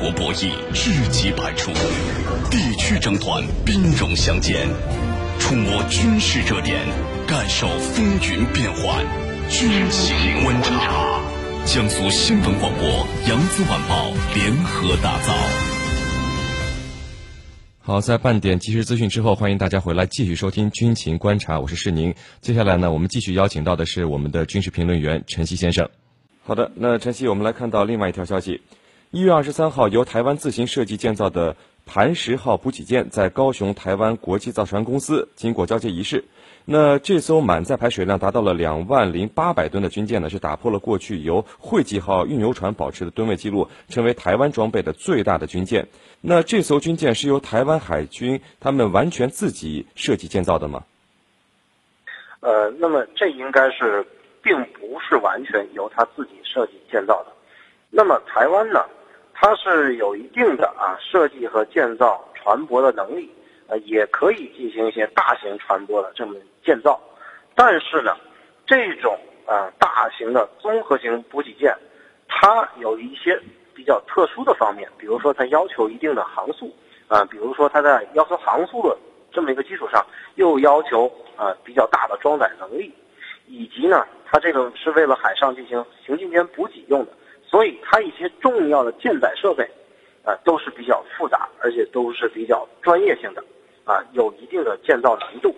[0.00, 1.72] 国博弈知己百出，
[2.52, 4.68] 地区争端兵戎相见，
[5.40, 6.86] 触摸军事热点，
[7.26, 9.04] 感受风云变幻。
[9.50, 11.20] 军情观察，
[11.66, 15.34] 江苏新闻广播、扬子晚报联合打造。
[17.80, 22.14] 好，在半点即时资讯之后，欢迎大家回来继续收听军情观察，我是世宁。
[22.40, 25.88] 接下来呢，我们继续邀请到的是我们的军事评论员陈曦先生。
[26.44, 28.62] 好的，那陈曦，我们来看到另外一条消息。
[29.10, 31.56] 一月二十三号，由台湾自行设计建造的
[31.86, 36.24] 磐石号补给舰在高雄台湾国际造船公司经过交接仪式。
[36.66, 45.88] 那这艘满载排水量达到了两万零八百吨的军舰呢，是打破了过去由惠济号运油船保持的吨位记录，成为台湾装备的最大的军舰。
[46.20, 50.84] 那这艘军舰是由台湾海军他们完全自己设计建造的吗？
[52.40, 54.06] 呃，那么这应该是
[54.42, 57.32] 并不是完全由他自己设计建造的。
[57.88, 58.84] 那么台湾呢？
[59.40, 63.32] 它是有一定的啊设计和建造船舶的能力，
[63.68, 67.00] 呃，也可以进行一些大型船舶的这么建造，
[67.54, 68.16] 但是呢，
[68.66, 71.72] 这种啊大型的综合型补给舰，
[72.26, 73.40] 它有一些
[73.72, 76.74] 比较特殊的方面，比如说它要求一定的航速
[77.06, 78.98] 啊，比如说它在要求航速的
[79.30, 82.92] 这么一个基础上，又要求啊比较大的装载能力，
[83.46, 87.12] 以及呢，它这个是为了海上进行行进间补给用的。
[87.50, 89.64] 所以它一些重要的舰载设备，
[90.22, 93.42] 啊，都是比较复杂，而且都是比较专业性的，
[93.84, 95.54] 啊，有一定的建造难度。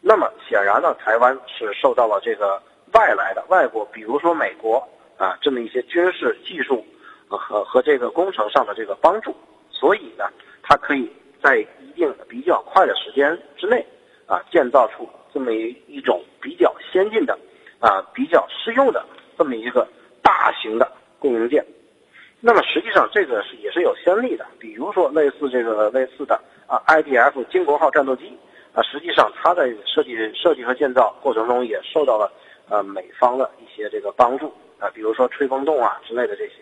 [0.00, 6.86] 那么显然呢，台湾是受到了这个外来的外国，比如说美国啊，这么一些军事技术
[7.26, 9.34] 和和这个工程上的这个帮助，
[9.68, 10.24] 所以呢，
[10.62, 11.10] 它可以
[11.42, 13.84] 在一定比较快的时间之内，
[14.26, 17.36] 啊，建造出这么一一种比较先进的，
[17.80, 19.04] 啊，比较适用的
[19.36, 19.84] 这么一个
[20.22, 20.88] 大型的。
[21.26, 21.64] 供应舰，
[22.40, 28.32] 那么实际上这个是也是有先例的，比如说类似这个类似的啊，IDF 金国号战斗机
[28.72, 32.30] 啊，实际上它在设计设计和建造过程中也受到了
[32.68, 36.52] 呃美方的一些这个帮助啊，比如说吹风洞啊之类的这些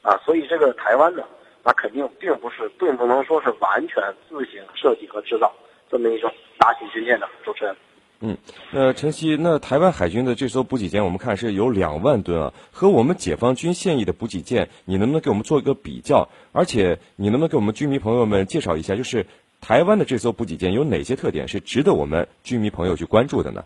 [0.00, 1.22] 啊，所以这个台湾呢，
[1.62, 5.52] 那肯定并不是并不能说是完全自行设计和制造
[5.90, 7.76] 这么一种大型军舰的，主持人。
[8.20, 8.36] 嗯，
[8.72, 16.26] 那陈曦，那台湾海军的这艘补给舰，我们看是有两万吨啊，和我们解放军现役的补给舰，你能不能给我们做一个比较？
[16.52, 19.26] 而且，你能不能给我们军迷朋友们介绍一下，就是
[19.60, 23.62] 台湾的这艘补给舰有哪些特点是值得我们军迷朋友去关注的呢？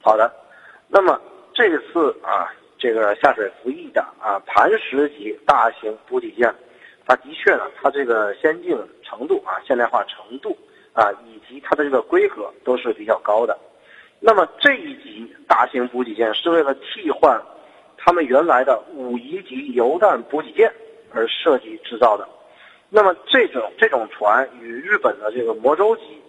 [0.00, 0.32] 好的，
[0.86, 1.20] 那么
[1.52, 2.46] 这次啊，
[2.78, 6.54] 这个下水服役的啊磐石级大型补给舰，
[7.04, 10.56] 它的确呢，它这个先进程度啊，现代化程度。
[10.92, 13.58] 啊，以及它的这个规格都是比较高的。
[14.18, 17.40] 那么这一级大型补给舰是为了替换
[17.96, 20.70] 他们原来的五一级油弹补给舰
[21.12, 22.28] 而设计制造的。
[22.90, 26.20] 那么这种这种船与日本的这个魔舟级，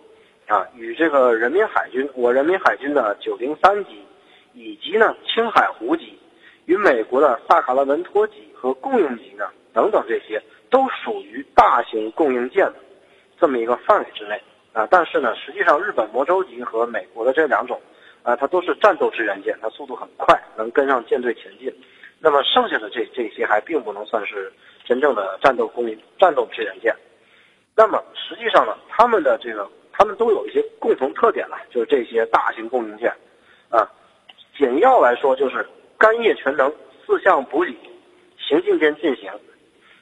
[0.47, 4.01] 啊，与这个人民海军我人民海军的九零三级，
[4.53, 6.17] 以及呢青海湖级，
[6.65, 12.75] 与美国的萨卡拉文托级和供应级呢等等这些，都属于大型供应舰的
[13.39, 14.39] 这么一个范围之内。
[14.73, 17.79] 啊，但是呢，实际上日本魔舟级和美国的这两种，
[18.23, 21.73] 啊，它都是战斗支援舰，它速度很快，能跟上舰队前进。
[22.19, 24.53] 那么剩下的这这些还并不能算是
[24.85, 26.95] 真正的战斗供应、战斗支援舰。
[27.75, 33.11] 那么实际上呢，他们的这个他们都有一些共同特点了，就是这些大型供应舰，
[33.69, 33.85] 啊，
[34.57, 35.67] 简要来说就是
[35.97, 36.73] 干叶全能、
[37.05, 37.75] 四项补给、
[38.37, 39.29] 行进间进行。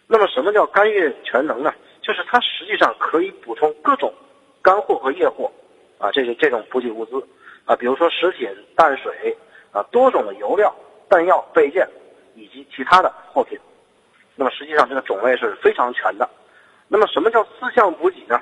[0.06, 1.74] 那么什么叫干叶全能呢？
[2.02, 4.13] 就是它实际上可以补充各种。
[4.62, 5.52] 干货和液货，
[5.97, 7.25] 啊，这是这种补给物资，
[7.66, 9.36] 啊，比如说食品、淡水，
[9.72, 10.74] 啊，多种的油料、
[11.08, 11.88] 弹药、备件，
[12.36, 13.58] 以及其他的货品。
[14.36, 16.30] 那么实际上这个种类是非常全的。
[16.88, 18.42] 那么什么叫四项补给呢？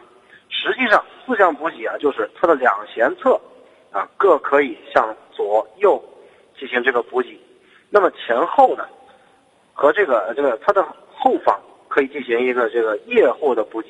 [0.50, 3.40] 实际上四项补给啊，就是它的两舷侧，
[3.92, 6.02] 啊，各可以向左右
[6.58, 7.40] 进行这个补给。
[7.90, 8.88] 那么前后呢，
[9.74, 13.90] 和这个这个它的后方可以进行一个这个液货的补给。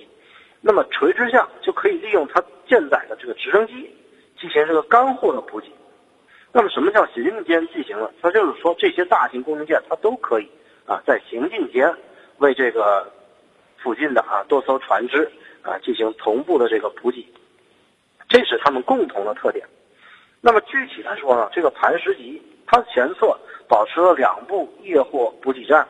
[0.68, 3.90] 那么垂直下就可以利用它舰载的这个直升机
[4.38, 5.68] 进行这个干货的补给。
[6.52, 8.12] 那么什么叫行进间进行呢？
[8.22, 10.52] 它就是说这些大型工程舰它都可以
[10.86, 11.90] 啊在行进间
[12.40, 13.10] 为这个
[13.78, 15.32] 附近的啊多艘船只
[15.62, 17.26] 啊进行同步的这个补给，
[18.28, 19.66] 这是他们共同的特点。
[20.42, 25.88] 那么具体来说呢，这个磐石级它前侧保持了两部液货补给站，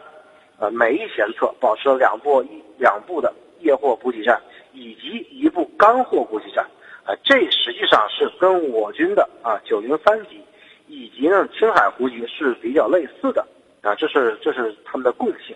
[0.59, 3.33] 呃每一舷侧保持了两部一两部的。
[3.61, 4.39] 液货补给站
[4.77, 6.63] 以及一部干货补给站，
[7.03, 10.39] 啊，这实际上是跟我军的啊九零三级
[10.87, 13.43] 以及呢青海湖级是比较类似的
[13.81, 15.55] 啊，这是这是他们的共性。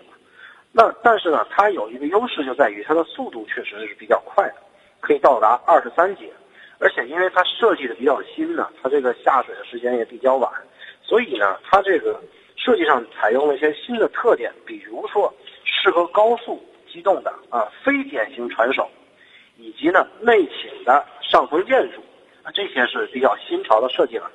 [0.72, 4.54] 那但是呢，它有一个优势就在于它的速度确实是比较快的，
[5.00, 6.32] 可以到达二十三节，
[6.78, 10.50] 而且因为它设计的比较新呢，它这个下水的时间也比较晚，
[11.02, 12.20] 所以呢，它这个
[12.56, 15.32] 设计上采用了一些新的特点，比如说
[15.64, 16.60] 适合高速
[16.90, 18.88] 机动的啊非典型船首，
[19.62, 22.00] 以及呢内倾的上层建筑
[22.42, 24.28] 啊这些是比较新潮的设计了，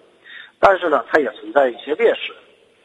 [0.57, 2.33] 但是呢，它也存在一些劣势。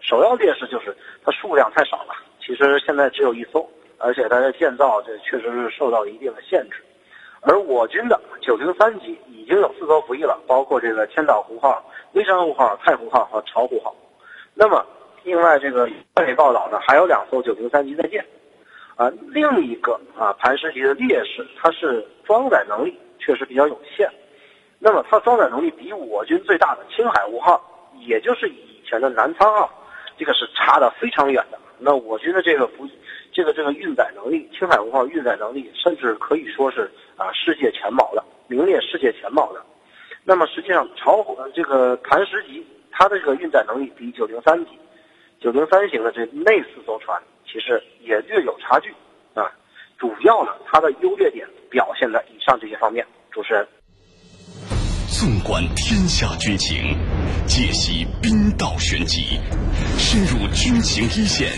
[0.01, 0.95] 首要劣势就是
[1.25, 3.65] 它数量太少了，其实现在只有一艘，
[3.99, 6.83] 而且它的建造这确实是受到一定的限制。
[7.41, 11.85] 而我军的九零三级已经有四艘服役了，包括这个千岛湖号、
[12.15, 13.95] 微山湖号、太湖号和巢湖号。
[14.55, 14.85] 那么，
[15.23, 18.25] 另外这个外媒报道呢，还有两艘九零三级在建。
[19.03, 24.09] 啊，另一个啊磐石级的劣势，它是装载能力确实比较有限。
[24.79, 27.61] 那么它装载能力比我军最大的青海湖号，
[28.07, 29.69] 也就是以前的南昌号。
[30.17, 31.59] 这个是差的非常远的。
[31.79, 32.87] 那我军的这个不，
[33.33, 39.61] 这个这个运载能力，青海文号运载能力，甚至可以说是啊世界前茅的，名列世界前茅的。
[40.23, 44.79] 那么实际上，巢湖这个磐石级，它的这个运载能力比九零三级、
[45.41, 47.21] 九零三型的这那四艘船
[47.53, 48.91] 其实也略有差距
[49.35, 49.45] 啊。
[49.99, 53.07] 主要呢，它的优劣点表现在以上这些方面。
[53.31, 53.69] 主持人，
[55.09, 56.97] 纵观天下军情。
[57.45, 59.39] 解析兵道玄机，
[59.99, 61.51] 深入军情一线，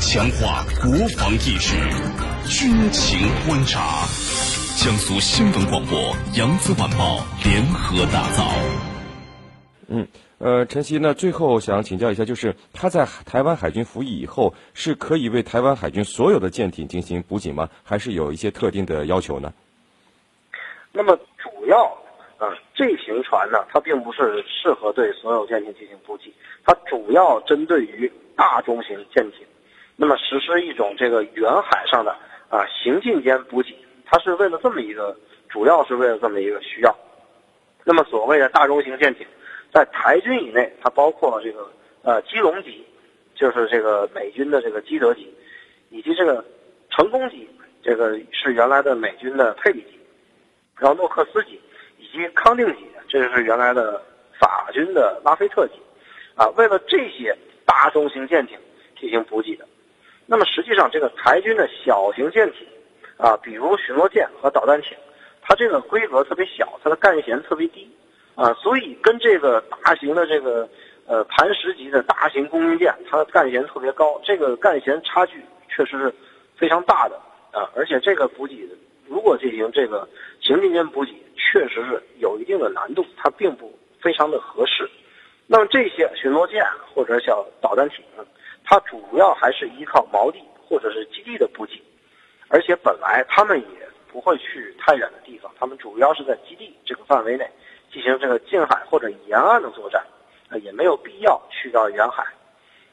[0.00, 1.76] 强化国防意识。
[2.48, 4.00] 军情观察，
[4.76, 8.50] 江苏新闻广播、扬子晚报联合打造。
[9.88, 10.08] 嗯，
[10.38, 17.68] 呃，陈曦，那最后想请教一下，就是他在台湾海军服役以后，是可以为台湾海军所有的舰艇进行补给吗？
[17.82, 19.52] 还是有一些特定的要求呢？
[20.92, 21.96] 那么主要。
[22.38, 26.30] 呃，这型船呢，它并不是适合对所有舰艇进行补给，
[26.66, 29.46] 它主要针对于大中型舰艇，
[29.96, 32.14] 那么实施一种这个远海上的
[32.50, 33.74] 啊行进间补给，
[34.04, 35.16] 它是为了这么一个，
[35.48, 36.94] 主要是为了这么一个需要。
[37.84, 39.26] 那么所谓的大中型舰艇，
[39.76, 41.70] 在台军以内，它包括这个
[42.00, 42.82] 呃基隆级，
[43.34, 45.30] 就是这个美军的这个基德级，
[45.90, 46.42] 以及这个
[46.88, 47.46] 成功级，
[47.82, 50.00] 这个是原来的美军的佩里级，
[50.78, 51.60] 然后诺克斯级。
[51.98, 54.00] 以及康定级，这是原来的
[54.38, 55.74] 法军的拉菲特级，
[56.36, 58.58] 啊，为了这些大中型舰艇
[58.98, 59.66] 进行补给的。
[60.26, 62.66] 那么实际上，这个台军的小型舰艇，
[63.18, 64.96] 啊，比如巡逻舰和导弹艇，
[65.42, 67.90] 它这个规格特别小，它的干舷特别低，
[68.36, 70.68] 啊，所以跟这个大型的这个
[71.06, 76.14] 呃磐石级的大型攻击舰，它的干舷特别高，这个干舷差距确实是
[76.56, 77.16] 非常大的
[77.50, 78.68] 啊，而且这个补给
[79.08, 80.08] 如果进行这个
[80.40, 81.12] 行进间补给。
[81.52, 84.90] 确实是有一定的难度，它并不非常的合适。
[85.46, 86.62] 那么这些巡逻舰
[86.92, 88.04] 或者小导弹艇，
[88.64, 91.80] 它主要还是依靠锚地或者是基地的补给，
[92.48, 97.48] 而且本来他们也不会去太远的地方，他们主要是在基地这个范围内
[99.36, 100.02] 沿岸的作战，
[100.48, 102.24] 啊，也没有必要去到远海。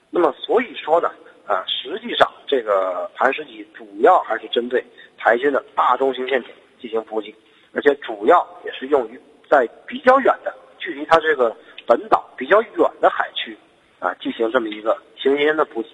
[0.10, 1.10] 那么所以说呢，
[1.48, 4.84] 啊，实际上这个磐石级主要还是针对
[5.18, 6.52] 台军的大中型舰艇
[6.82, 7.34] 进行补给。
[7.72, 9.18] 而且主要也是用于
[9.50, 11.56] 在比较远的距离它这个
[11.88, 13.58] 本岛比较远的海区
[14.00, 15.88] 啊，进行这么一个行进间的补给，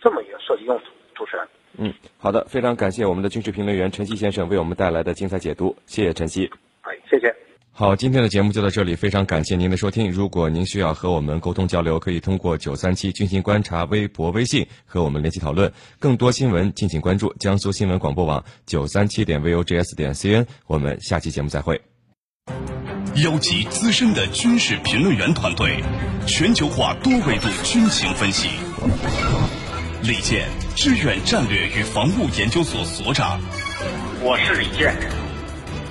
[0.00, 0.84] 这么一个设计用途。
[1.14, 1.46] 主持人，
[1.76, 6.50] 嗯，好的，非常感谢我们的军事评论员陈曦先生为我们带来的精彩解读，谢谢陈曦。
[6.80, 7.39] 哎，谢谢。
[7.80, 10.12] 好，今天的节目就到这里，非常感谢您的收听。
[10.12, 15.72] 如果您需要和我们沟通交流，可以通过九三七军情观察微博、微信和我们联系讨论。
[15.98, 20.44] 更多新闻，敬请关注江苏新闻广播网九三七点 vogs 点 cn。
[20.66, 21.80] 我们下期节目再会。
[23.14, 25.82] 邀集资深的军事评论员团队，
[26.26, 28.50] 全球化多维度军情分析。
[30.02, 30.46] 李健，
[30.76, 33.40] 志远战略与防务研究所所长。
[34.20, 34.94] 我是李健。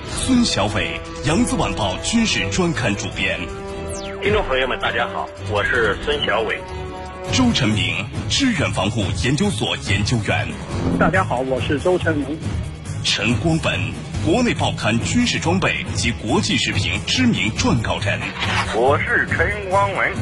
[0.08, 3.38] 孙小伟，扬子晚报军事专刊主编。
[4.22, 6.58] 听众朋友们，大家好，我是孙小伟。
[7.30, 7.94] 周成明，
[8.30, 10.48] 志远防护研究所研究员。
[10.98, 12.38] 大家好，我是周成明。
[13.04, 13.78] 陈光本。
[14.24, 18.18] 国内报刊军事装备及国际时评知名撰稿人，
[18.74, 20.12] 我是陈光文。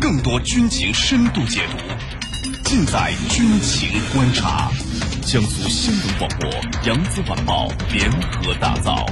[0.00, 1.78] 更多军情深度解读，
[2.64, 4.70] 尽在军情观察。
[5.22, 6.50] 江苏新闻广播、
[6.84, 9.04] 扬子晚报联合打造，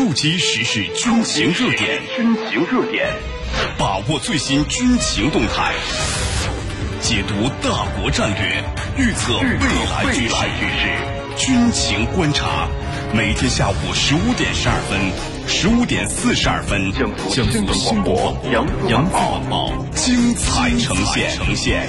[0.00, 3.06] 触及时事军情热点，军情热点，
[3.76, 5.74] 把握最新军情动态。
[7.02, 8.64] 解读大国战略，
[8.96, 9.44] 预测未
[9.90, 10.88] 来局势，
[11.36, 12.66] 军情观察。
[13.12, 14.98] 每天下午十五点十二分，
[15.46, 20.96] 十五点四十二分，江苏新闻广播，扬子晚报，精彩呈
[21.54, 21.86] 现。